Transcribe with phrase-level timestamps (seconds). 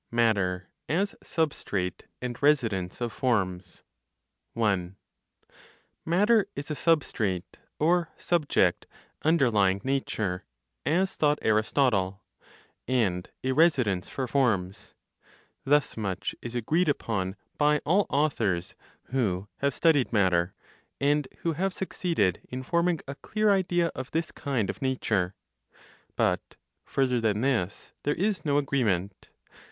[0.09, 3.83] MATTER AS SUBSTRATE AND RESIDENCE OF FORMS.
[4.53, 4.95] 1.
[6.03, 8.87] Matter is a substrate (or subject)
[9.21, 10.43] underlying nature,
[10.87, 12.23] as thought Aristotle,
[12.87, 14.95] and a residence for forms.
[15.65, 18.73] Thus much is agreed upon by all authors
[19.11, 20.55] who have studied matter,
[20.99, 25.35] and who have succeeded in forming a clear idea of this kind of nature;
[26.15, 26.55] but
[26.85, 29.29] further than this, there is no agreement.